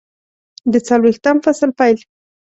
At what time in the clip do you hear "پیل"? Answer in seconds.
1.79-1.97